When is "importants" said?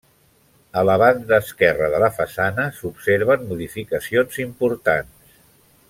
4.49-5.39